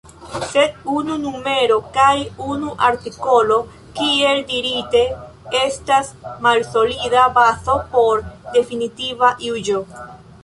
Sed 0.51 0.77
unu 0.99 1.15
numero 1.23 1.75
kaj 1.97 2.13
unu 2.53 2.71
artikolo, 2.87 3.57
kiel 3.99 4.41
dirite, 4.53 5.01
estas 5.61 6.09
malsolida 6.47 7.27
bazo 7.37 7.75
por 7.93 8.25
definitiva 8.57 9.31
juĝo. 9.49 9.83